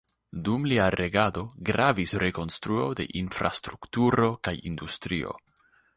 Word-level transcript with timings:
Dum 0.45 0.63
lia 0.69 0.87
regado 0.95 1.43
gravis 1.69 2.13
rekonstruo 2.23 2.89
de 3.01 3.07
infrastrukturo 3.23 4.31
kaj 4.49 4.59
industrio. 4.71 5.37